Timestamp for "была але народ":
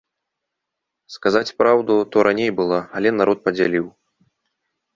2.63-3.37